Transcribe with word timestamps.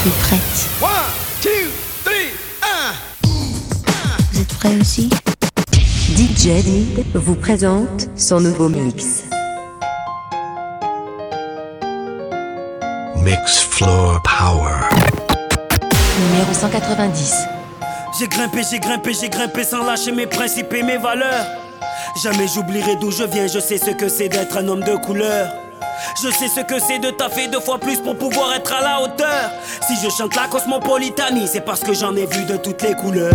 suis 0.00 0.10
prête. 0.10 0.40
One, 0.80 0.88
two, 1.42 1.50
three, 2.04 2.32
Vous 4.32 4.40
êtes 4.40 4.54
prêts 4.54 4.76
aussi? 4.80 5.10
DJ 6.16 6.62
Did 6.64 7.04
vous 7.14 7.34
présente 7.34 8.08
son 8.16 8.40
nouveau 8.40 8.70
mix. 8.70 9.24
Mix 13.16 13.58
Floor 13.58 14.22
Power. 14.22 14.88
Numéro 16.30 16.52
190. 16.54 17.34
J'ai 18.18 18.26
grimpé, 18.26 18.62
j'ai 18.70 18.78
grimpé, 18.80 19.12
j'ai 19.12 19.28
grimpé 19.28 19.64
sans 19.64 19.84
lâcher 19.84 20.12
mes 20.12 20.26
principes 20.26 20.72
et 20.72 20.82
mes 20.82 20.96
valeurs. 20.96 21.46
Jamais 22.22 22.48
j'oublierai 22.48 22.96
d'où 22.96 23.10
je 23.10 23.24
viens, 23.24 23.48
je 23.48 23.58
sais 23.58 23.76
ce 23.76 23.90
que 23.90 24.08
c'est 24.08 24.30
d'être 24.30 24.56
un 24.56 24.66
homme 24.66 24.82
de 24.82 24.96
couleur. 24.96 25.48
Je 26.22 26.30
sais 26.30 26.48
ce 26.48 26.60
que 26.60 26.78
c'est 26.80 26.98
de 26.98 27.10
taffer 27.10 27.48
deux 27.48 27.60
fois 27.60 27.78
plus 27.78 28.00
pour 28.00 28.16
pouvoir 28.16 28.52
être 28.54 28.72
à 28.72 28.82
la 28.82 29.00
hauteur. 29.02 29.50
Si 29.86 29.96
je 30.02 30.10
chante 30.10 30.36
la 30.36 30.48
cosmopolitanie, 30.48 31.48
c'est 31.48 31.60
parce 31.60 31.80
que 31.80 31.94
j'en 31.94 32.14
ai 32.14 32.26
vu 32.26 32.44
de 32.44 32.56
toutes 32.56 32.82
les 32.82 32.94
couleurs. 32.94 33.34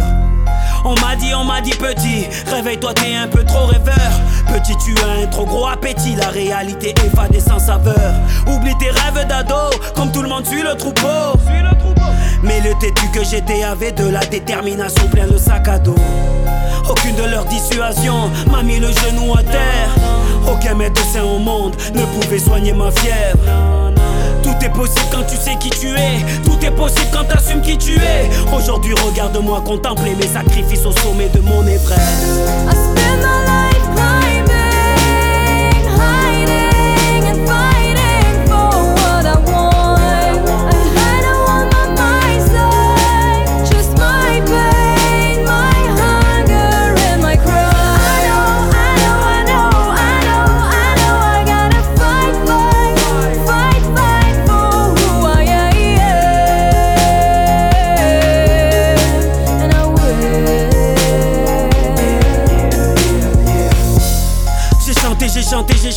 On 0.83 0.93
m'a 1.01 1.15
dit, 1.15 1.33
on 1.33 1.43
m'a 1.43 1.61
dit 1.61 1.71
petit, 1.71 2.27
réveille-toi, 2.45 2.93
t'es 2.93 3.15
un 3.15 3.27
peu 3.27 3.43
trop 3.43 3.65
rêveur. 3.65 4.11
Petit, 4.53 4.75
tu 4.85 4.95
as 5.03 5.23
un 5.23 5.27
trop 5.27 5.45
gros 5.45 5.67
appétit, 5.67 6.15
la 6.15 6.27
réalité 6.27 6.89
est 6.91 7.15
fade 7.15 7.33
et 7.33 7.39
sans 7.39 7.57
saveur. 7.57 8.13
Oublie 8.47 8.77
tes 8.77 8.91
rêves 8.91 9.27
d'ado, 9.27 9.71
comme 9.95 10.11
tout 10.11 10.21
le 10.21 10.29
monde 10.29 10.45
suit 10.45 10.61
le 10.61 10.75
troupeau. 10.75 11.39
Mais 12.43 12.61
le 12.61 12.77
têtu 12.79 13.09
que 13.09 13.23
j'étais 13.23 13.63
avait 13.63 13.91
de 13.91 14.07
la 14.07 14.19
détermination 14.19 15.07
plein 15.07 15.25
le 15.25 15.39
sac 15.39 15.67
à 15.67 15.79
dos. 15.79 15.95
Aucune 16.87 17.15
de 17.15 17.23
leurs 17.23 17.45
dissuasions 17.45 18.29
m'a 18.51 18.61
mis 18.61 18.77
le 18.77 18.89
genou 18.91 19.33
à 19.35 19.41
terre. 19.41 20.14
Aucun 20.47 20.75
médecin 20.75 21.23
au 21.23 21.39
monde 21.39 21.75
ne 21.93 22.05
pouvait 22.05 22.39
soigner 22.39 22.73
ma 22.73 22.91
fièvre. 22.91 23.39
Tout 24.43 24.53
est 24.63 24.69
possible 24.69 25.07
quand 25.11 25.23
tu 25.27 25.35
sais 25.35 25.55
qui 25.59 25.69
tu 25.69 25.89
es. 25.89 26.41
Tout 26.43 26.63
est 26.63 26.71
possible 26.71 27.07
quand 27.11 27.23
t'assumes 27.23 27.61
qui 27.61 27.77
tu 27.77 27.93
es. 27.93 28.29
Aujourd'hui, 28.55 28.93
regarde-moi 28.93 29.61
contempler 29.65 30.15
mes 30.15 30.27
sacrifices 30.27 30.85
au 30.85 30.91
sommet 30.91 31.29
de 31.29 31.39
mon 31.39 31.65
Everest. 31.65 33.64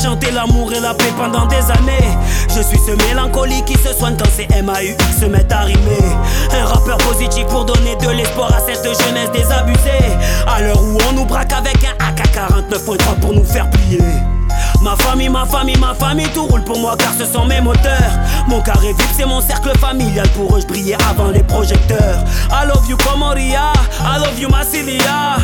Chanté, 0.03 0.31
l'amour 0.31 0.73
et 0.73 0.81
la 0.81 0.95
paix 0.95 1.13
pendant 1.17 1.47
des 1.47 1.71
années. 1.71 2.17
Je 2.49 2.63
suis 2.63 2.79
ce 2.79 2.93
mélancolique 3.07 3.65
qui 3.65 3.75
se 3.75 3.93
soigne 3.93 4.17
quand 4.17 4.31
ces 4.31 4.47
MAUX 4.63 5.21
se 5.21 5.27
mettent 5.27 5.53
à 5.53 5.61
rimer. 5.61 6.17
Un 6.53 6.65
rappeur 6.67 6.99
positif 6.99 7.47
pour 7.47 7.65
donner 7.65 7.97
de 7.97 8.11
l'espoir 8.11 8.53
à 8.55 8.61
cette 8.61 8.85
jeunesse 8.85 9.31
désabusée. 9.33 10.17
À 10.47 10.61
l'heure 10.61 10.83
où 10.83 10.99
on 11.09 11.13
nous 11.15 11.25
braque 11.25 11.53
avec 11.53 11.77
un 11.85 12.05
AK-49.3 12.05 13.21
pour 13.21 13.33
nous 13.33 13.45
faire 13.45 13.69
plier. 13.71 14.01
Ma 14.83 14.95
famille, 14.97 15.29
ma 15.29 15.45
famille, 15.45 15.79
ma 15.79 15.95
famille, 15.95 16.29
tout 16.29 16.47
roule 16.47 16.63
pour 16.63 16.79
moi 16.79 16.95
car 16.97 17.13
ce 17.13 17.25
sont 17.25 17.45
mes 17.45 17.61
moteurs. 17.61 18.13
Mon 18.47 18.61
carré 18.61 18.89
vip, 18.89 19.09
c'est 19.17 19.27
mon 19.27 19.41
cercle 19.41 19.77
familial. 19.79 20.29
Pour 20.31 20.57
eux, 20.57 20.61
je 20.61 20.67
brillais 20.67 20.97
avant 21.11 21.31
les 21.31 21.43
projecteurs. 21.43 22.25
I 22.51 22.67
love 22.67 22.89
you, 22.89 22.97
Comoria. 22.97 23.73
I 24.01 24.19
love 24.21 24.39
you, 24.39 24.49
Massilia. 24.49 25.37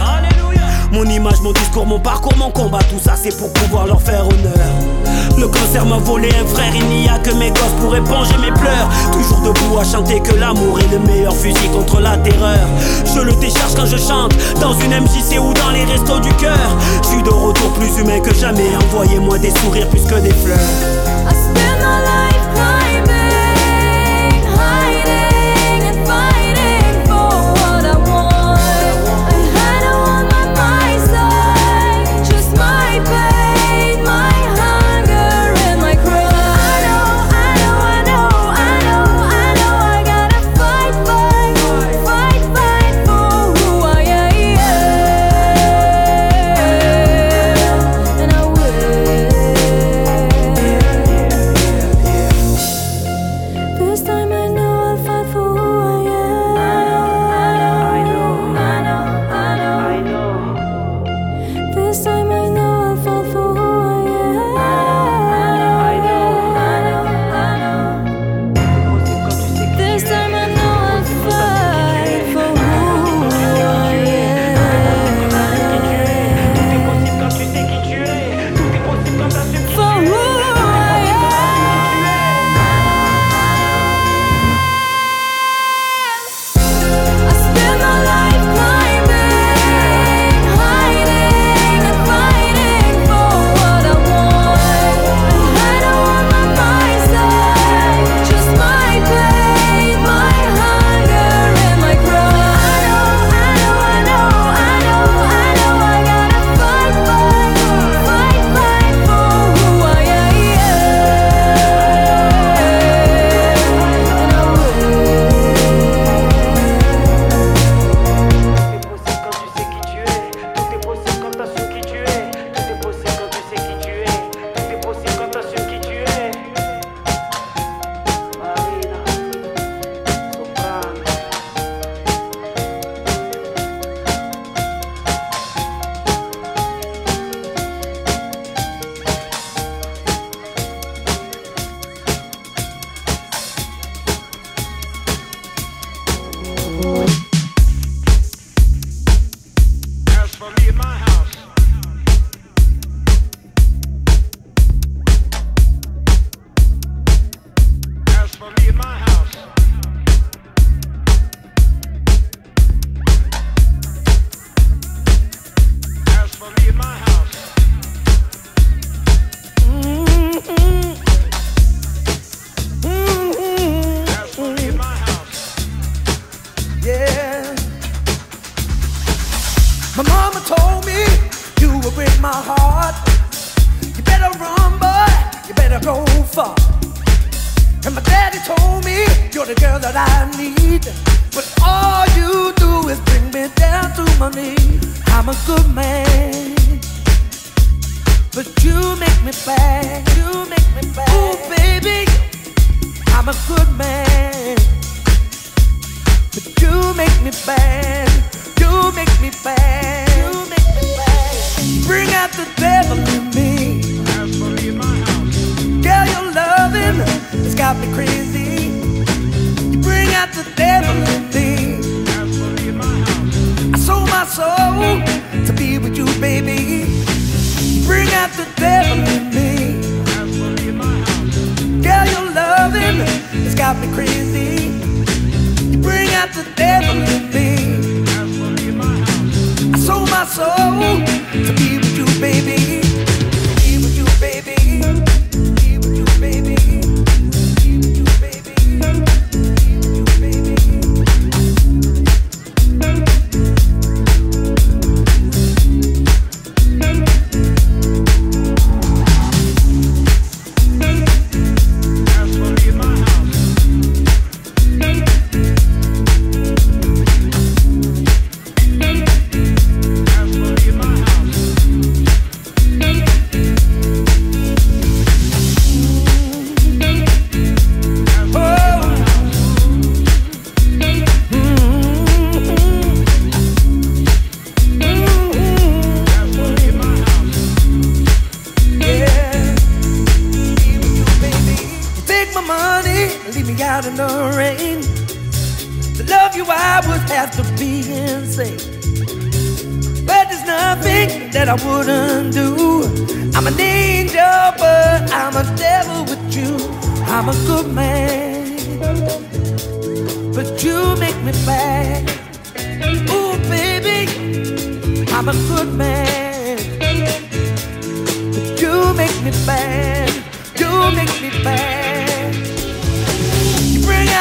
Mon 0.95 1.07
image, 1.07 1.41
mon 1.41 1.51
discours, 1.51 1.87
mon 1.87 1.99
parcours, 1.99 2.37
mon 2.37 2.53
combat, 2.53 2.79
tout 2.89 3.01
ça 3.01 3.15
c'est 3.21 3.37
pour 3.37 3.53
pouvoir 3.53 3.89
leur 3.89 4.01
faire 4.01 4.29
honneur. 4.29 4.71
Le 5.37 5.49
cancer 5.49 5.85
m'a 5.85 5.99
volé 5.99 6.29
un 6.41 6.47
frère, 6.47 6.73
il 6.73 6.87
n'y 6.87 7.09
a 7.09 7.19
que 7.19 7.33
mes 7.33 7.51
gosses 7.51 7.75
pour 7.81 7.97
éponger 7.97 8.37
mes 8.41 8.53
pleurs. 8.53 8.89
Toujours 9.11 9.41
debout 9.41 9.77
à 9.81 9.85
chanter 9.85 10.21
que 10.21 10.37
l'amour 10.37 10.79
est 10.79 10.93
le 10.93 11.01
meilleur 11.01 11.35
fusil 11.35 11.69
contre 11.73 12.01
la 12.01 12.17
terreur. 12.19 12.69
Je 13.13 13.21
le 13.21 13.33
décharge 13.33 13.75
quand 13.75 13.87
je 13.87 13.97
chante, 13.97 14.37
dans 14.61 14.73
une 14.75 14.93
MJC 14.93 15.41
ou 15.41 15.53
dans 15.55 15.71
les 15.73 15.85
restos 15.85 16.21
du 16.21 16.33
cœur. 16.35 16.79
Je 17.03 17.09
suis 17.09 17.23
de 17.25 17.31
retour 17.31 17.73
plus 17.73 17.99
humain 17.99 18.21
que 18.21 18.33
jamais, 18.33 18.71
envoyez-moi 18.85 19.39
des 19.39 19.51
sourires 19.51 19.89
plus 19.89 20.05
que 20.05 20.21
des 20.21 20.33
fleurs. 20.33 20.59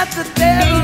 that 0.05 0.25
the 0.25 0.39
devil 0.39 0.82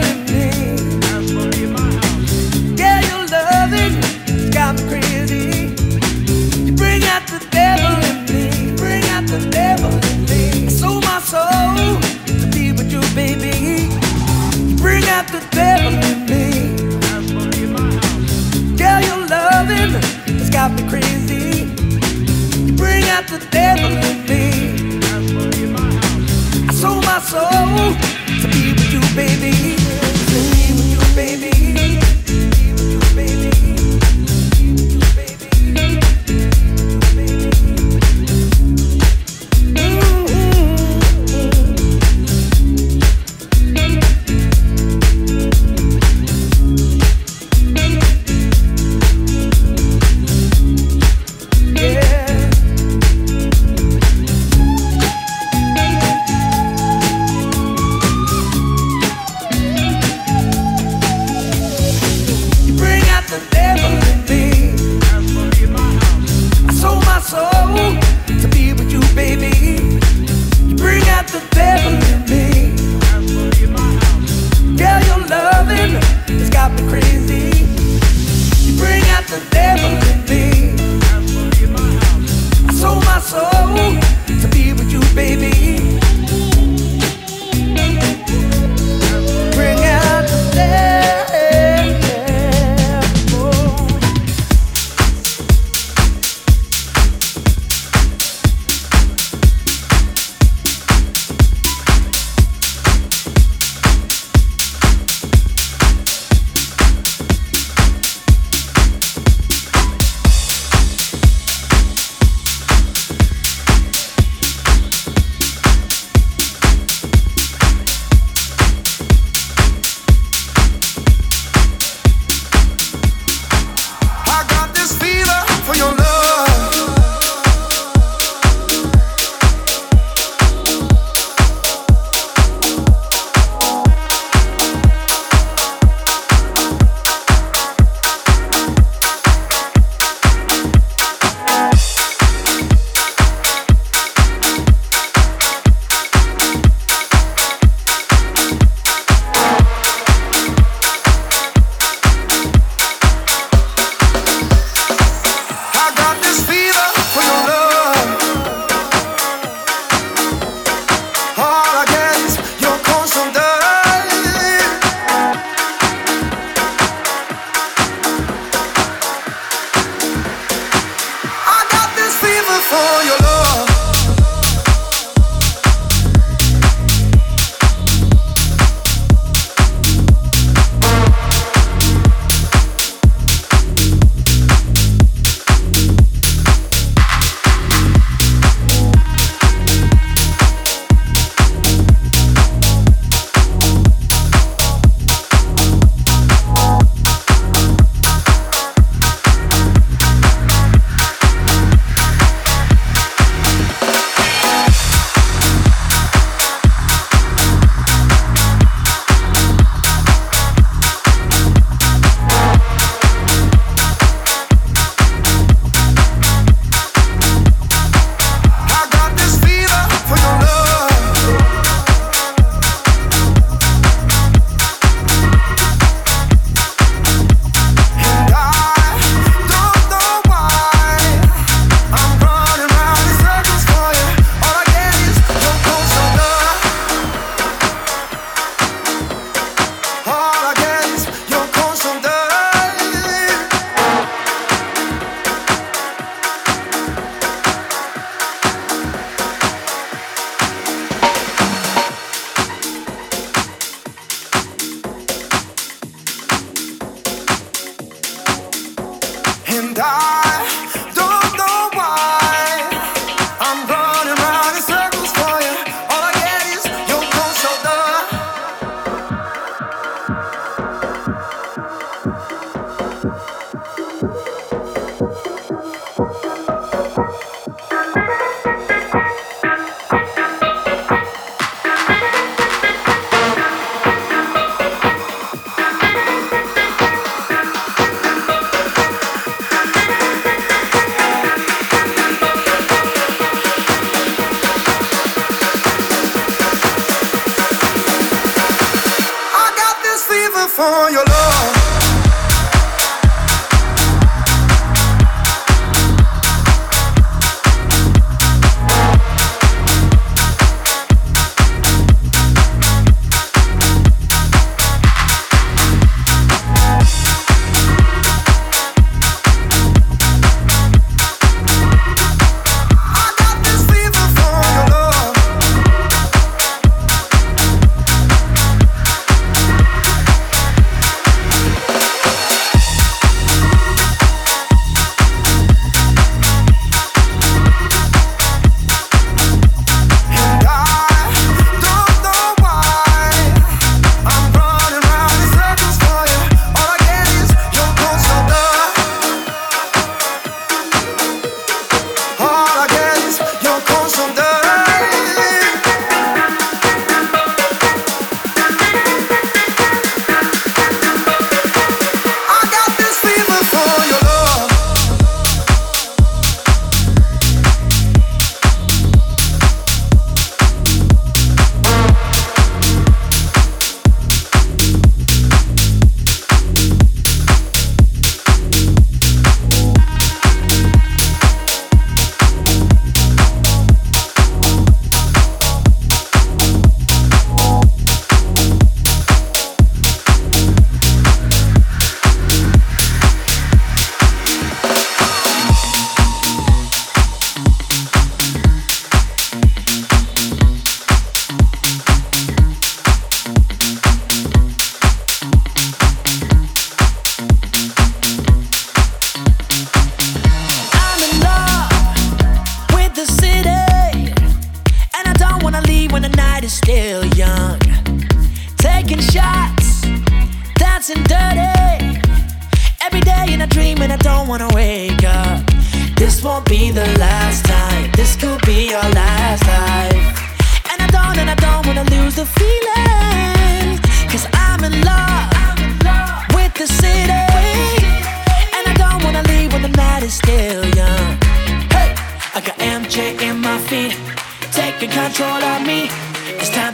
for 300.59 300.91
your 300.91 301.05
love. 301.05 301.68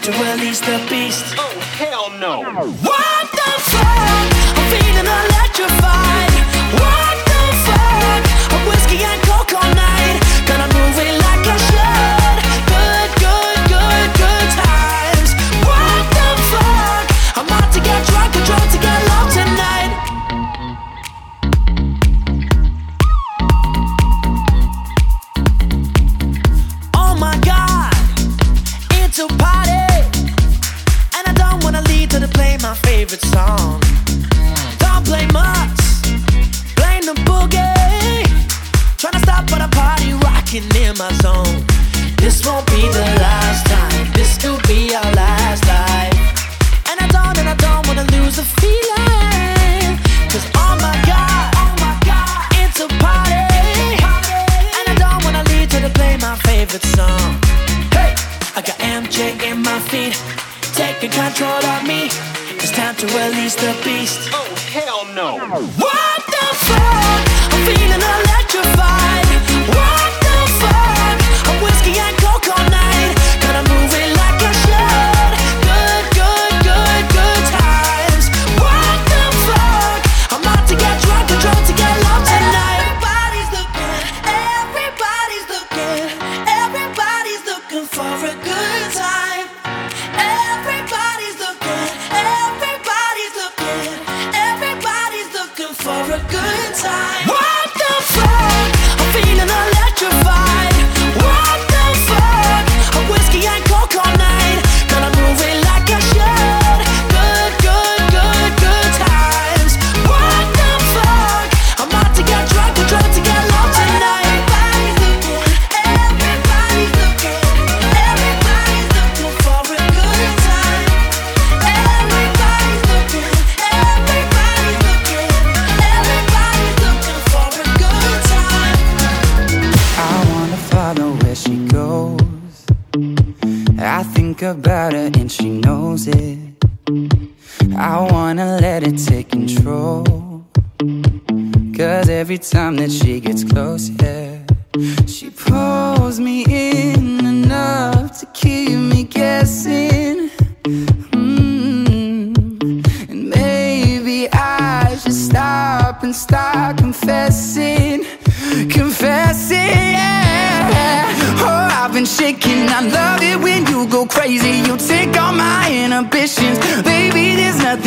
to 0.05 0.11
release 0.11 0.59
the 0.59 0.77
beast. 0.87 1.33
Oh, 1.35 1.49
hell 1.81 2.11
no. 2.19 2.43
What 2.43 3.25
the 3.31 3.51
fuck? 3.73 4.29
I'm 4.53 4.69
feeling 4.69 5.09
electrified. 5.09 6.33
What 6.77 7.17
the 7.25 7.41
fuck? 7.65 8.21
I'm 8.53 8.67
whiskey 8.69 9.01
and 9.01 9.24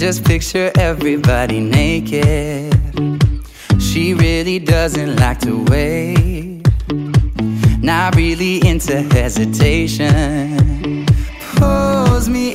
Just 0.00 0.24
picture 0.24 0.72
everybody 0.78 1.60
naked. 1.60 2.72
She 3.78 4.14
really 4.14 4.58
doesn't 4.58 5.16
like 5.16 5.40
to 5.40 5.62
wait. 5.64 6.62
Not 7.82 8.16
really 8.16 8.66
into 8.66 9.02
hesitation. 9.02 10.16
Pulls 11.56 12.30
me 12.30 12.54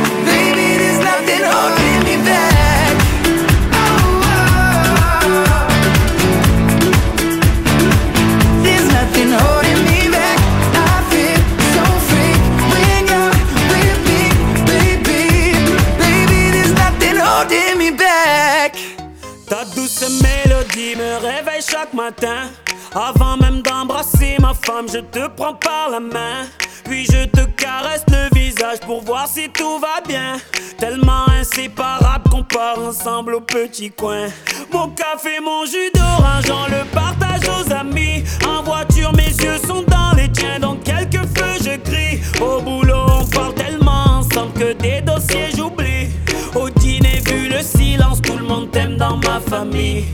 te 25.01 25.27
prends 25.27 25.53
par 25.53 25.89
la 25.89 25.99
main. 25.99 26.45
Puis 26.83 27.05
je 27.05 27.25
te 27.25 27.45
caresse 27.57 28.03
le 28.09 28.35
visage 28.37 28.79
pour 28.81 29.03
voir 29.03 29.27
si 29.27 29.49
tout 29.49 29.79
va 29.79 30.01
bien. 30.07 30.37
Tellement 30.77 31.27
inséparable 31.39 32.29
qu'on 32.29 32.43
part 32.43 32.79
ensemble 32.79 33.35
au 33.35 33.41
petit 33.41 33.91
coin. 33.91 34.27
Mon 34.71 34.89
café, 34.89 35.39
mon 35.43 35.65
jus 35.65 35.91
d'orange, 35.93 36.49
on 36.49 36.69
le 36.69 36.83
partage 36.93 37.47
aux 37.49 37.71
amis. 37.73 38.23
En 38.47 38.63
voiture, 38.63 39.13
mes 39.13 39.29
yeux 39.29 39.57
sont 39.65 39.83
dans 39.83 40.13
les 40.15 40.31
tiens, 40.31 40.59
donc 40.59 40.83
quelques 40.83 41.25
feux 41.37 41.57
je 41.63 41.77
crie. 41.77 42.19
Au 42.41 42.61
boulot, 42.61 43.05
on 43.21 43.25
parle 43.25 43.53
tellement 43.53 44.19
ensemble 44.19 44.53
que 44.53 44.73
des 44.73 45.01
dossiers 45.01 45.49
j'oublie. 45.55 46.09
Au 46.55 46.69
dîner, 46.69 47.21
vu 47.25 47.47
le 47.49 47.61
silence, 47.61 48.21
tout 48.21 48.37
le 48.37 48.43
monde 48.43 48.71
t'aime 48.71 48.97
dans 48.97 49.17
ma 49.17 49.39
famille. 49.39 50.05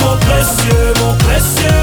Mon 0.00 0.16
précieux, 0.18 0.92
mon 1.00 1.14
précieux, 1.16 1.79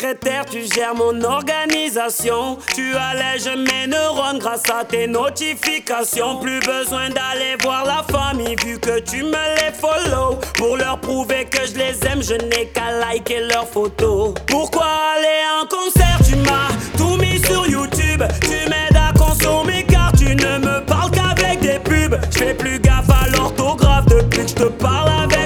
secrétaire, 0.00 0.44
tu 0.46 0.62
gères 0.74 0.94
mon 0.94 1.22
organisation. 1.22 2.58
Tu 2.74 2.94
allèges 2.94 3.48
mes 3.48 3.86
neurones 3.86 4.38
grâce 4.38 4.62
à 4.70 4.84
tes 4.84 5.06
notifications. 5.06 6.38
Plus 6.40 6.60
besoin 6.60 7.10
d'aller 7.10 7.56
voir 7.62 7.84
la 7.84 8.02
famille 8.10 8.56
vu 8.64 8.78
que 8.78 9.00
tu 9.00 9.22
me 9.22 9.56
les 9.56 9.72
follow. 9.72 10.38
Pour 10.56 10.76
leur 10.76 10.98
prouver 11.00 11.44
que 11.44 11.66
je 11.66 11.74
les 11.74 11.98
aime, 12.06 12.22
je 12.22 12.34
n'ai 12.34 12.68
qu'à 12.68 12.92
liker 12.92 13.40
leurs 13.52 13.68
photos. 13.68 14.34
Pourquoi 14.46 14.86
aller 15.16 15.42
en 15.60 15.66
concert? 15.66 16.18
Tu 16.26 16.36
m'as 16.36 16.70
tout 16.96 17.16
mis 17.16 17.38
sur 17.44 17.66
YouTube. 17.66 18.22
Tu 18.42 18.68
m'aides 18.70 18.96
à 18.96 19.12
consommer 19.18 19.84
car 19.86 20.12
tu 20.16 20.34
ne 20.34 20.58
me 20.58 20.84
parles 20.86 21.10
qu'avec 21.10 21.60
des 21.60 21.78
pubs. 21.78 22.18
Je 22.30 22.38
fais 22.38 22.54
plus 22.54 22.78
gaffe 22.80 23.10
à 23.10 23.28
l'orthographe 23.36 24.06
depuis 24.06 24.44
que 24.44 24.48
je 24.48 24.54
te 24.54 24.64
parle 24.64 25.10
avec 25.24 25.39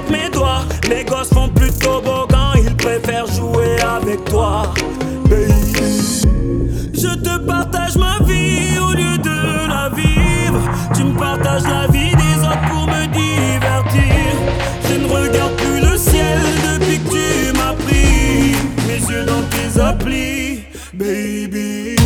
avec 4.06 4.24
toi, 4.24 4.64
baby. 5.30 6.22
Je 6.92 7.14
te 7.16 7.38
partage 7.46 7.96
ma 7.96 8.18
vie 8.24 8.78
au 8.78 8.92
lieu 8.92 9.16
de 9.18 9.68
la 9.68 9.88
vivre. 9.88 10.60
Tu 10.94 11.04
me 11.04 11.18
partages 11.18 11.62
la 11.62 11.86
vie 11.86 12.14
des 12.14 12.36
autres 12.42 12.68
pour 12.68 12.86
me 12.86 13.06
divertir. 13.06 14.34
Je 14.88 14.94
ne 15.00 15.06
regarde 15.06 15.56
plus 15.56 15.80
le 15.80 15.96
ciel 15.96 16.38
depuis 16.64 16.98
que 16.98 17.10
tu 17.10 17.58
m'as 17.58 17.74
pris. 17.84 18.54
Mes 18.86 19.00
yeux 19.10 19.24
dans 19.24 19.42
tes 19.48 19.80
applis, 19.80 20.64
baby. 20.92 22.03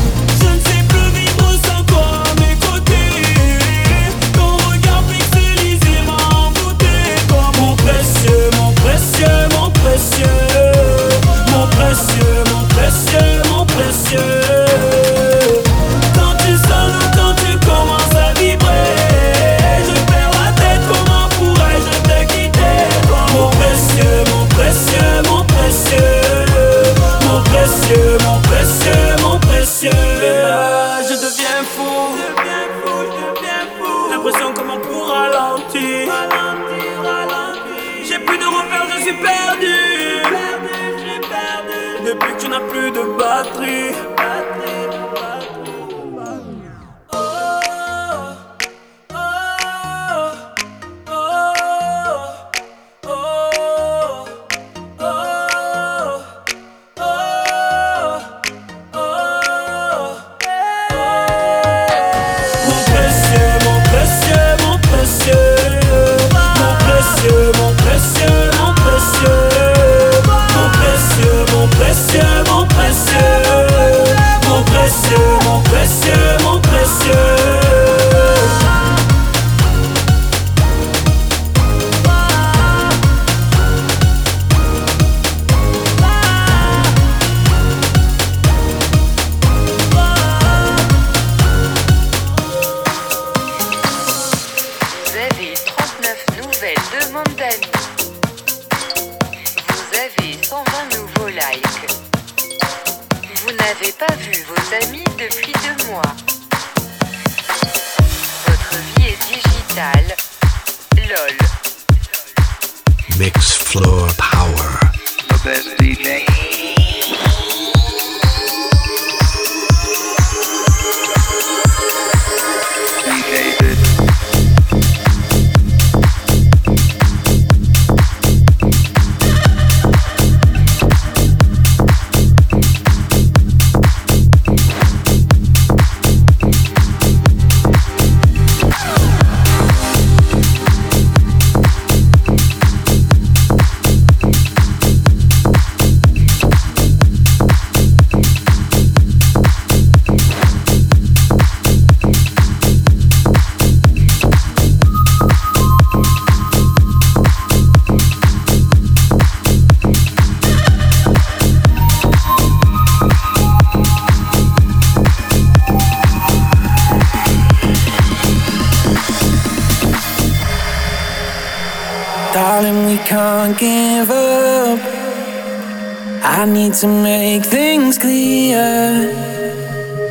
I 176.40 176.44
need 176.44 176.72
to 176.74 176.86
make 176.86 177.42
things 177.42 177.98
clear. 177.98 178.62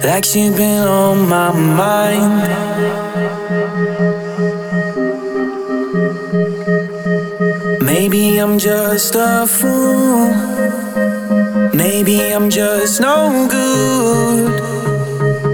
That 0.01 0.25
she's 0.25 0.53
been 0.53 0.85
on 0.85 1.29
my 1.29 1.53
mind. 1.53 2.43
Maybe 7.81 8.39
I'm 8.39 8.59
just 8.59 9.15
a 9.15 9.47
fool. 9.47 10.27
Maybe 11.73 12.19
I'm 12.33 12.49
just 12.49 12.99
no 12.99 13.47
good. 13.49 14.51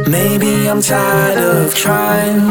Maybe 0.09 0.67
I'm 0.67 0.81
tired 0.81 1.37
of 1.37 1.75
trying. 1.75 2.49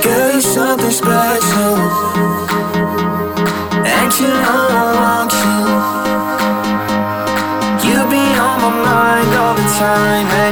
Girl, 0.00 0.32
you're 0.32 0.40
something 0.40 0.90
special 0.90 2.15
you, 4.20 4.28
I 4.28 4.32
want 4.96 5.32
you. 5.42 5.56
You 7.88 7.98
be 8.08 8.24
on 8.38 8.56
my 8.62 8.70
mind 8.70 9.34
all 9.34 9.54
the 9.54 9.66
time. 9.78 10.45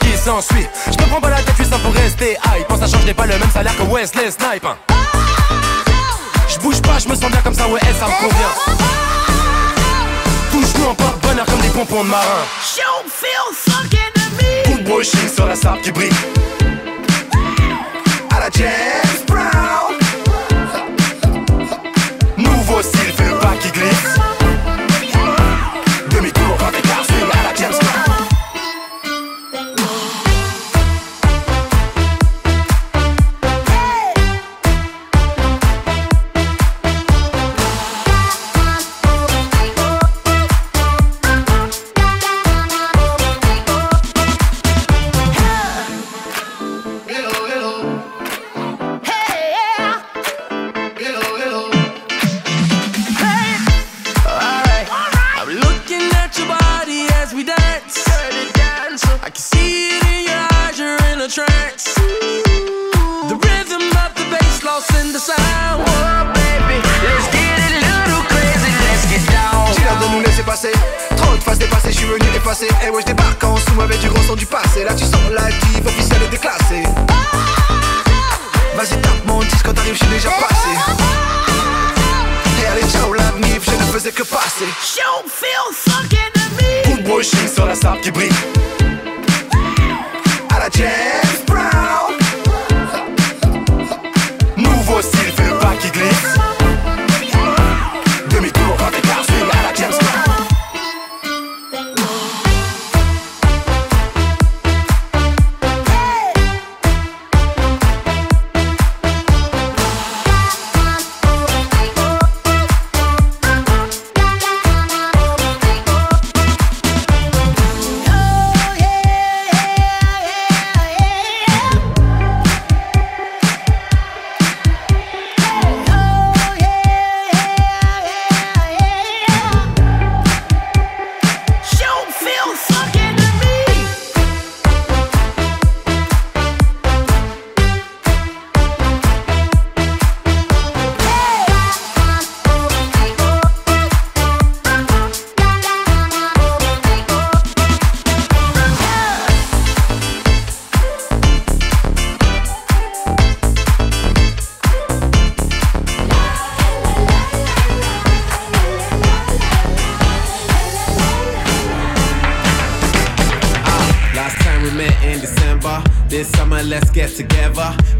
qui 0.00 0.16
s'ensuit. 0.16 0.66
Je 0.86 1.02
me 1.02 1.08
prends 1.08 1.20
pas 1.20 1.30
la 1.30 1.36
tête, 1.36 1.54
je 1.58 1.62
suis 1.62 1.72
ça 1.72 1.78
pour 1.78 1.92
rester 1.92 2.36
high. 2.46 2.66
Pense 2.68 2.82
à 2.82 2.86
change, 2.86 3.04
j'ai 3.06 3.14
pas 3.14 3.26
le 3.26 3.38
même 3.38 3.50
salaire 3.50 3.76
que 3.76 3.82
Wesley 3.82 4.30
Snipe. 4.30 4.64
Hein. 4.64 4.76
Je 6.48 6.58
bouge 6.58 6.82
pas, 6.82 6.98
je 6.98 7.08
me 7.08 7.14
sens 7.14 7.30
bien 7.30 7.40
comme 7.42 7.54
ça, 7.54 7.68
ouais, 7.68 7.80
ça 7.98 8.06
me 8.06 8.28
convient. 8.28 8.54
Touche-nous 10.50 10.86
en 10.86 10.94
porte-bonheur 10.94 11.46
comme 11.46 11.60
des 11.60 11.68
pompons 11.68 12.04
de 12.04 12.08
marin. 12.08 12.44
Show, 12.62 13.04
feel, 13.08 13.40
brushing 14.90 15.28
sur 15.28 15.46
la 15.46 15.54
sable 15.54 15.80
qui 15.82 15.92
brille. 15.92 16.10
À 18.34 18.40
la 18.40 18.50
James 18.50 19.24
Brown. 19.26 19.89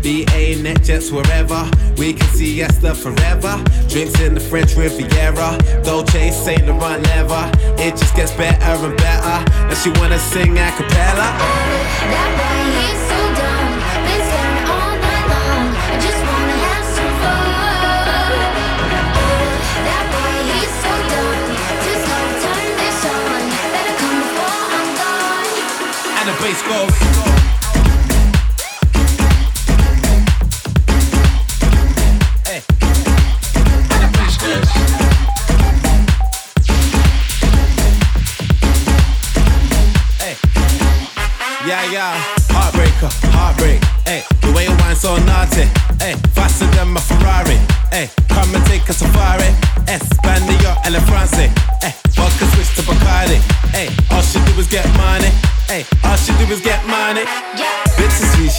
BA 0.03 0.57
net 0.63 0.83
jets 0.83 1.11
wherever. 1.11 1.69
We 1.99 2.15
can 2.15 2.29
see 2.29 2.63
Esther 2.63 2.95
forever. 2.95 3.63
Drinks 3.89 4.19
in 4.21 4.35
the 4.35 4.41
French 4.41 4.75
Riviera. 4.75 5.59
Dolce, 5.85 6.31
Saint 6.31 6.67
Laurent 6.67 7.03
never. 7.03 7.51
It 7.77 7.97
just 7.97 8.17
gets 8.17 8.33
better 8.33 8.87
and 8.87 8.97
better. 8.97 9.45
And 9.69 9.77
she 9.77 9.91
wanna 10.01 10.19
sing 10.19 10.57
a 10.57 10.71
cappella. 10.73 11.29
That 12.13 12.31
boy, 12.41 12.65
he's 12.81 13.01
so 13.11 13.21
dumb. 13.41 13.73
Been 14.07 14.23
staring 14.29 14.67
all 14.73 14.95
night 15.05 15.27
long. 15.33 15.69
I 15.77 15.97
just 16.01 16.23
wanna 16.29 16.57
have 16.65 16.87
some 16.97 17.15
fun. 17.21 17.45
That 18.89 19.07
boy, 19.15 19.51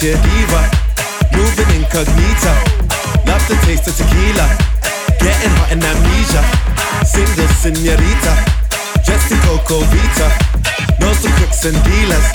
Diva. 0.02 0.62
Moving 1.30 1.70
incognito. 1.78 2.50
Love 3.24 3.46
the 3.46 3.54
taste 3.62 3.86
of 3.86 3.94
tequila. 3.94 4.50
Getting 5.22 5.54
hot 5.54 5.70
in 5.70 5.78
amnesia. 5.78 6.42
Single 7.06 7.46
senorita. 7.62 8.34
Dressed 9.06 9.30
in 9.30 9.38
Coco 9.46 9.78
Vita. 9.94 10.28
Knows 10.98 11.22
the 11.22 11.30
crooks 11.38 11.64
and 11.66 11.78
dealers. 11.86 12.26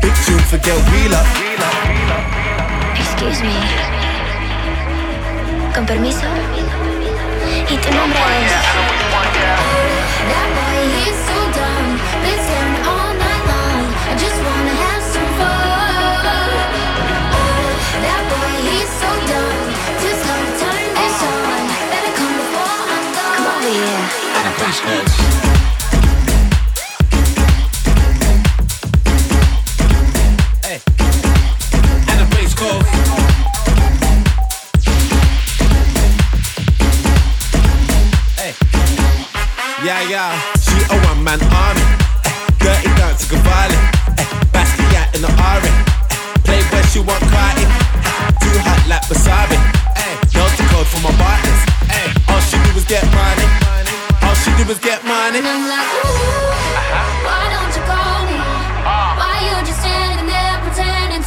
Big 0.00 0.14
tune 0.22 0.38
for 0.46 0.58
Get 0.62 0.78
Wheeler. 0.94 1.24
Excuse 2.94 3.42
me. 3.42 3.58
Con 5.74 5.86
permiso. 5.86 6.30
¿Y 7.68 7.76
tu 7.76 7.90
nombre 7.90 8.20
es? 8.46 8.52
That 10.30 10.46
boy, 10.54 10.99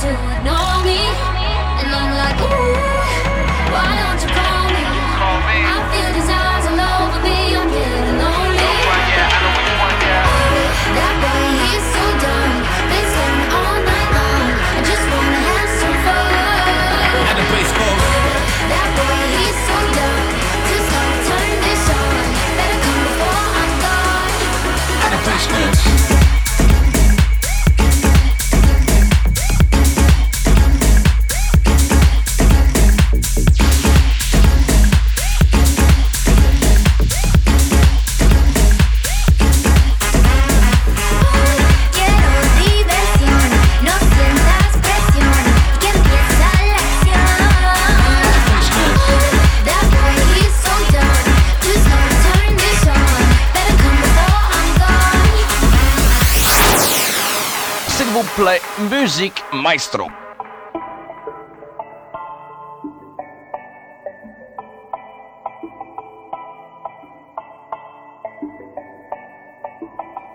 to 0.04 0.44
know 0.44 0.63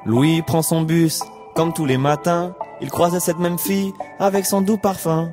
Louis 0.04 0.40
prend 0.42 0.62
son 0.62 0.82
bus, 0.82 1.22
comme 1.54 1.74
tous 1.74 1.84
les 1.84 1.98
matins. 1.98 2.54
Il 2.80 2.90
croise 2.90 3.18
cette 3.18 3.38
même 3.38 3.58
fille 3.58 3.92
avec 4.18 4.46
son 4.46 4.62
doux 4.62 4.78
parfum. 4.78 5.32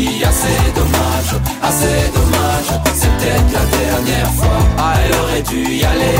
Assez 0.00 0.72
dommage, 0.74 1.42
assez 1.62 2.10
dommage. 2.14 2.80
C'est 2.94 3.10
peut-être 3.18 3.52
la 3.52 3.64
dernière 3.76 4.32
fois. 4.32 4.58
Ah, 4.78 4.94
elle 5.04 5.14
aurait 5.20 5.42
dû 5.42 5.62
y 5.74 5.84
aller. 5.84 6.16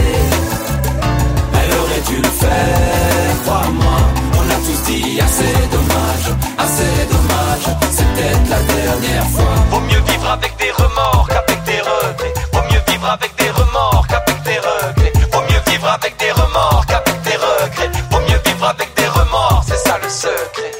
Elle 1.54 1.78
aurait 1.78 2.00
dû 2.06 2.16
le 2.16 2.28
faire, 2.28 3.42
crois-moi. 3.46 3.96
On 4.36 4.50
a 4.50 4.56
tous 4.66 4.82
dit 4.90 5.18
assez 5.18 5.54
dommage, 5.72 6.28
assez 6.58 7.06
dommage. 7.08 7.76
C'est 7.90 8.04
peut-être 8.12 8.50
la 8.50 8.60
dernière 8.74 9.26
fois. 9.30 9.54
Vaut 9.70 9.80
mieux 9.80 10.02
vivre 10.12 10.28
avec 10.30 10.54
des 10.58 10.72
remords 10.72 11.26
qu'avec 11.28 11.64
des 11.64 11.80
regrets. 11.80 12.34
Vaut 12.52 12.62
mieux 12.70 12.82
vivre 12.86 13.08
avec 13.08 13.34
des 13.36 13.50
remords 13.50 14.06
qu'avec 14.08 14.42
des 14.42 14.58
regrets. 14.58 15.12
Vaut 15.32 15.42
mieux 15.48 15.62
vivre 15.72 15.88
avec 15.88 16.18
des 16.18 16.32
remords 16.32 16.84
qu'avec 16.86 17.22
des 17.22 17.36
regrets. 17.36 17.90
Vaut 18.10 18.20
mieux 18.20 18.40
vivre 18.44 18.66
avec 18.66 18.94
des 18.94 19.06
remords, 19.08 19.64
c'est 19.66 19.88
ça 19.88 19.96
le 20.02 20.10
secret. 20.10 20.79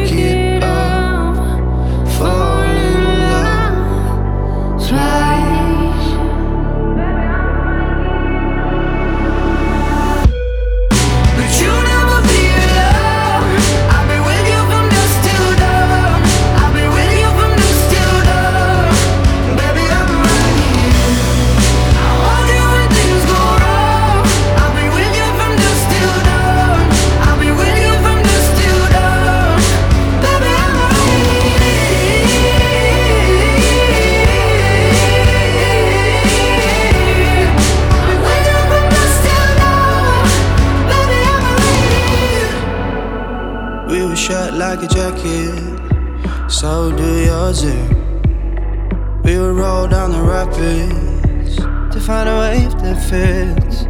wave 53.11 53.55
fits. 53.55 53.83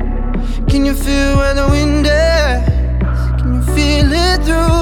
Can 0.69 0.85
you 0.85 0.93
feel 0.93 1.37
where 1.37 1.53
the 1.53 1.67
wind 1.69 2.05
is? 2.05 3.41
Can 3.41 3.55
you 3.55 3.61
feel 3.75 4.11
it 4.11 4.43
through 4.43 4.81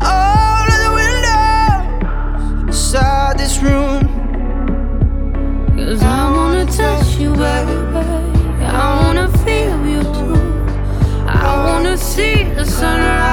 all 0.00 0.66
of 0.74 0.78
the 0.84 0.92
windows 1.00 2.68
inside 2.68 3.38
this 3.38 3.62
room? 3.62 4.00
Cause 5.76 6.02
I 6.02 6.30
wanna 6.30 6.66
touch 6.66 7.16
you, 7.16 7.30
baby. 7.32 7.76
I 8.64 9.02
wanna 9.02 9.28
feel 9.44 9.86
you 9.86 10.02
too. 10.02 10.36
I 11.26 11.64
wanna 11.66 11.96
see 11.96 12.44
the 12.54 12.64
sunrise 12.64 13.27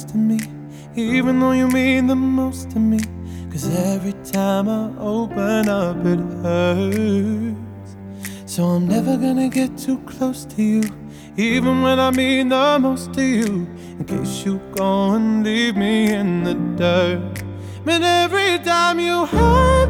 close 0.00 0.12
to 0.12 0.18
me, 0.18 0.38
even 0.96 1.40
though 1.40 1.52
you 1.52 1.68
mean 1.68 2.06
the 2.06 2.16
most 2.16 2.70
to 2.70 2.78
me. 2.78 3.00
Cause 3.50 3.68
every 3.76 4.14
time 4.32 4.68
I 4.68 4.92
open 4.98 5.68
up, 5.68 5.96
it 6.06 6.20
hurts. 6.42 7.96
So 8.46 8.64
I'm 8.64 8.86
never 8.86 9.16
gonna 9.16 9.48
get 9.48 9.76
too 9.76 9.98
close 10.06 10.44
to 10.46 10.62
you, 10.62 10.82
even 11.36 11.82
when 11.82 11.98
I 11.98 12.10
mean 12.10 12.48
the 12.48 12.78
most 12.80 13.12
to 13.14 13.22
you. 13.22 13.66
In 13.98 14.04
case 14.04 14.44
you 14.44 14.60
go 14.74 15.12
and 15.14 15.44
leave 15.44 15.76
me 15.76 16.12
in 16.12 16.44
the 16.44 16.54
dirt. 16.54 17.42
But 17.84 18.02
every 18.02 18.58
time 18.58 19.00
you 19.00 19.26
hurt 19.26 19.89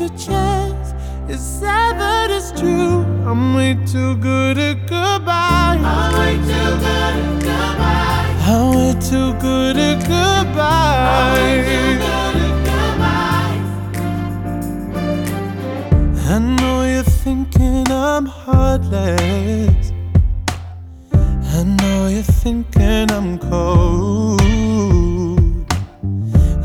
a 0.00 0.08
chance. 0.10 0.94
It's 1.28 1.42
sad, 1.42 1.98
but 1.98 2.30
it's 2.30 2.52
true. 2.58 3.04
I'm 3.26 3.54
way 3.54 3.74
too 3.86 4.16
good 4.16 4.58
at 4.58 4.86
goodbye. 4.86 5.78
I'm 5.82 6.18
way 6.18 6.36
too 6.36 6.70
good 6.84 7.14
at 7.16 7.40
goodbye. 7.42 8.36
I'm 8.46 8.76
way 8.76 8.92
too 9.00 9.32
good 9.40 9.76
at 9.76 10.00
goodbye. 10.00 10.98
I 16.30 16.38
know 16.38 16.84
you're 16.84 17.02
thinking 17.02 17.90
I'm 17.90 18.26
heartless. 18.26 19.92
I 21.12 21.64
know 21.64 22.08
you're 22.08 22.22
thinking 22.22 23.10
I'm 23.10 23.38
cold. 23.38 24.47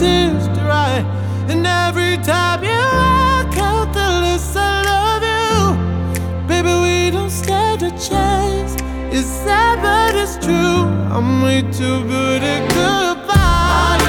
tears 0.00 0.48
dry. 0.56 1.04
And 1.50 1.66
every 1.66 2.16
time 2.24 2.64
you 2.64 2.82
walk 3.00 3.54
out, 3.68 3.88
the 3.92 4.08
less 4.24 4.56
I 4.56 4.74
love 4.92 5.24
you. 5.36 5.52
Baby, 6.48 6.72
we 6.84 7.10
don't 7.10 7.34
stand 7.42 7.82
a 7.82 7.90
chance. 8.08 8.72
It's 9.14 9.28
sad, 9.44 9.76
but 9.82 10.14
it's 10.22 10.36
true. 10.44 10.80
I'm 11.14 11.42
way 11.42 11.60
too 11.78 11.98
good 12.14 12.42
at 12.42 12.62
goodbye. 12.78 13.99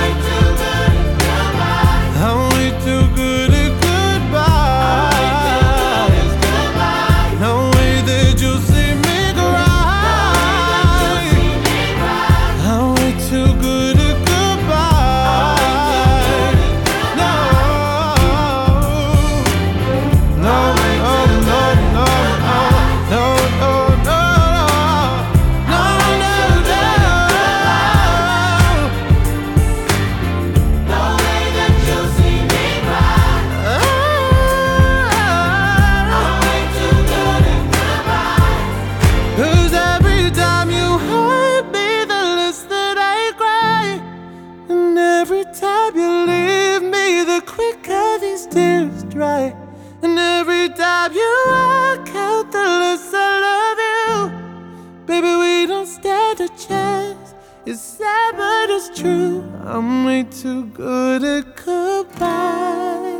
True. 59.01 59.43
I'm 59.65 60.05
way 60.05 60.23
too 60.23 60.65
good 60.65 61.23
at 61.23 61.45
goodbye. 61.65 63.17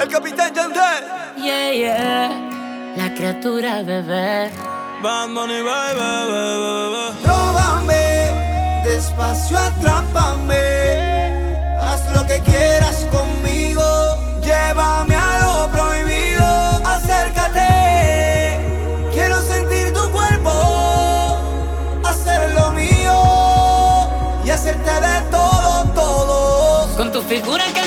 El 0.00 0.08
capitán 0.08 0.54
Yandel. 0.54 1.02
Yeah, 1.36 1.70
yeah. 1.72 2.94
La 2.96 3.14
criatura 3.14 3.82
bebé. 3.82 4.50
Bad 5.02 5.28
Money, 5.28 5.62
baby, 5.62 6.00
Róbame, 7.26 8.82
despacio 8.84 9.58
atrápame. 9.58 10.64
Haz 11.80 12.02
lo 12.16 12.26
que 12.26 12.38
quieras 12.40 13.06
conmigo. 13.12 13.84
Llévame 14.42 15.13
figura 27.28 27.64
que 27.72 27.83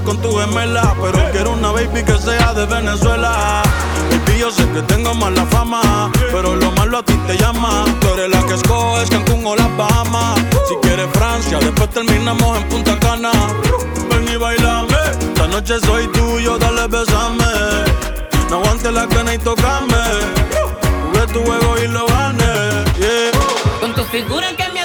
con 0.00 0.16
tu 0.22 0.32
gemela. 0.38 0.94
Pero 1.00 1.18
quiero 1.32 1.52
una 1.52 1.72
baby 1.72 2.02
que 2.02 2.16
sea 2.18 2.54
de 2.54 2.64
Venezuela. 2.66 3.62
Baby, 4.10 4.38
yo 4.38 4.50
sé 4.50 4.66
que 4.70 4.82
tengo 4.82 5.14
mala 5.14 5.44
fama. 5.46 6.10
Pero 6.32 6.56
lo 6.56 6.70
malo 6.72 6.98
a 6.98 7.04
ti 7.04 7.14
te 7.26 7.36
llama. 7.36 7.84
Tú 8.00 8.08
eres 8.14 8.30
la 8.30 8.46
que 8.46 8.54
escoges 8.54 9.10
Cancún 9.10 9.46
o 9.46 9.54
las 9.54 9.76
Bahamas. 9.76 10.40
Si 10.68 10.74
quieres 10.82 11.08
Francia, 11.12 11.58
después 11.58 11.90
terminamos 11.90 12.58
en 12.58 12.68
Punta 12.68 12.98
Cana. 12.98 13.32
Ven 14.08 14.28
y 14.32 14.36
bailame. 14.36 14.96
Esta 15.20 15.46
noche 15.48 15.78
soy 15.80 16.06
tuyo, 16.08 16.58
dale 16.58 16.86
besame. 16.88 17.44
No 18.48 18.56
aguantes 18.56 18.92
la 18.92 19.06
cana 19.08 19.34
y 19.34 19.38
tocame. 19.38 19.96
Jugué 21.06 21.26
tu 21.32 21.42
juego 21.42 21.76
y 21.82 21.88
lo 21.88 22.06
gané. 22.06 22.84
Yeah. 22.98 23.30
Con 23.80 23.94
tu 23.94 24.04
figura 24.04 24.54
que 24.56 24.68
me 24.72 24.81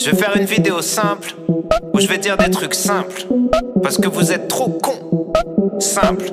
Je 0.00 0.10
vais 0.10 0.16
faire 0.16 0.36
une 0.36 0.44
vidéo 0.44 0.80
simple 0.82 1.34
où 1.92 2.00
je 2.00 2.06
vais 2.06 2.18
dire 2.18 2.36
des 2.36 2.50
trucs 2.50 2.74
simples. 2.74 3.26
Parce 3.82 3.98
que 3.98 4.08
vous 4.08 4.32
êtes 4.32 4.48
trop 4.48 4.68
cons. 4.82 5.32
Simple, 5.78 6.32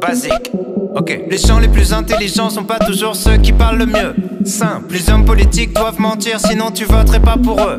basique. 0.00 0.52
Ok, 0.94 1.22
les 1.28 1.38
gens 1.38 1.58
les 1.58 1.68
plus 1.68 1.92
intelligents 1.92 2.50
sont 2.50 2.64
pas 2.64 2.78
toujours 2.78 3.16
ceux 3.16 3.36
qui 3.36 3.52
parlent 3.52 3.78
le 3.78 3.86
mieux. 3.86 4.14
Simple, 4.44 4.92
les 4.94 5.10
hommes 5.10 5.24
politiques 5.24 5.72
doivent 5.74 6.00
mentir 6.00 6.38
sinon 6.40 6.70
tu 6.70 6.84
voterais 6.84 7.20
pas 7.20 7.36
pour 7.36 7.60
eux. 7.60 7.78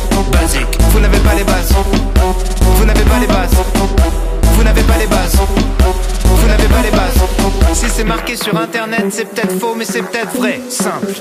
basique. 0.31 0.77
Vous 0.91 0.99
n'avez 0.99 1.19
pas 1.19 1.35
les 1.35 1.43
bases. 1.43 1.73
Vous 2.77 2.85
n'avez 2.85 3.03
pas 3.03 3.19
les 3.19 3.27
bases. 3.27 3.51
Vous 4.55 4.63
n'avez 4.63 4.83
pas 4.83 4.97
les 4.97 5.07
bases. 5.07 5.37
Vous 6.25 6.47
n'avez 6.47 6.67
pas 6.67 6.81
les 6.83 6.91
bases. 6.91 7.21
Si 7.73 7.89
c'est 7.89 8.03
marqué 8.03 8.35
sur 8.35 8.57
internet, 8.57 9.05
c'est 9.09 9.25
peut-être 9.25 9.57
faux, 9.59 9.75
mais 9.77 9.85
c'est 9.85 10.01
peut-être 10.01 10.35
vrai. 10.35 10.59
Simple. 10.69 11.13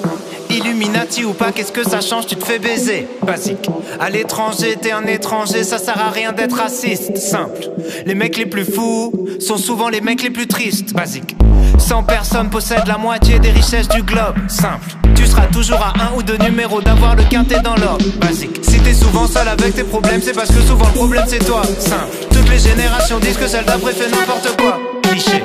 Illuminati 0.50 1.24
ou 1.24 1.32
pas, 1.32 1.52
qu'est-ce 1.52 1.72
que 1.72 1.88
ça 1.88 2.00
change? 2.00 2.26
Tu 2.26 2.36
te 2.36 2.44
fais 2.44 2.58
baiser. 2.58 3.06
Basique. 3.24 3.68
À 4.00 4.10
l'étranger, 4.10 4.76
t'es 4.80 4.90
un 4.90 5.06
étranger, 5.06 5.62
ça 5.62 5.78
sert 5.78 5.98
à 5.98 6.10
rien 6.10 6.32
d'être 6.32 6.56
raciste. 6.56 7.16
Simple. 7.16 7.70
Les 8.04 8.14
mecs 8.14 8.36
les 8.36 8.46
plus 8.46 8.64
fous 8.64 9.12
sont 9.38 9.56
souvent 9.56 9.88
les 9.88 10.00
mecs 10.00 10.22
les 10.22 10.30
plus 10.30 10.48
tristes. 10.48 10.92
Basique. 10.92 11.36
100 11.78 12.02
personnes 12.02 12.50
possèdent 12.50 12.88
la 12.88 12.98
moitié 12.98 13.38
des 13.38 13.50
richesses 13.50 13.88
du 13.88 14.02
globe. 14.02 14.36
Simple. 14.48 15.09
Tu 15.20 15.26
seras 15.26 15.48
toujours 15.48 15.82
à 15.82 15.92
un 16.00 16.16
ou 16.16 16.22
deux 16.22 16.38
numéros 16.38 16.80
d'avoir 16.80 17.14
le 17.14 17.24
quintet 17.24 17.60
dans 17.60 17.74
l'ordre. 17.76 18.06
Basique. 18.18 18.58
Si 18.62 18.80
t'es 18.80 18.94
souvent 18.94 19.26
seul 19.26 19.46
avec 19.48 19.74
tes 19.74 19.84
problèmes, 19.84 20.22
c'est 20.22 20.32
parce 20.32 20.48
que 20.48 20.62
souvent 20.62 20.86
le 20.86 20.94
problème 20.94 21.24
c'est 21.26 21.44
toi. 21.44 21.60
Simple. 21.78 22.16
Toutes 22.32 22.48
les 22.48 22.58
générations 22.58 23.18
disent 23.18 23.36
que 23.36 23.46
celle 23.46 23.66
d'après 23.66 23.92
fait 23.92 24.08
n'importe 24.08 24.56
quoi. 24.58 24.80
Cliché. 25.02 25.44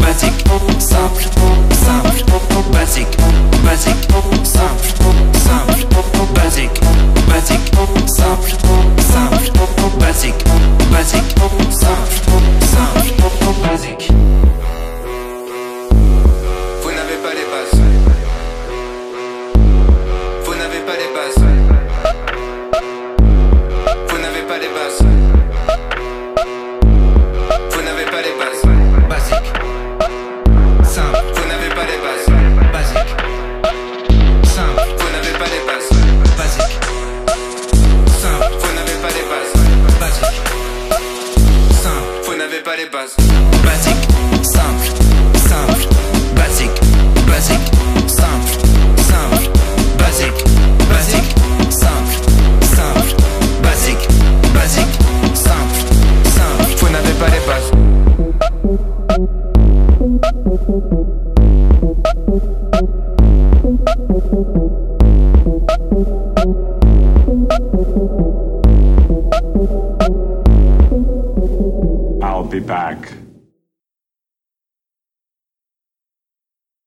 Basique, 0.00 0.32
simple, 0.78 1.24
simple, 1.70 2.24
basique, 2.72 3.18
basique, 3.62 4.08
simple, 4.44 4.88
simple, 5.34 5.86
basique, 6.34 6.80
basique, 7.28 7.72
simple, 8.06 8.50
simple, 8.96 10.00
basique, 10.00 10.34
basique, 10.90 11.34
simple, 11.68 12.14
simple, 12.62 13.60
basique. 13.62 14.10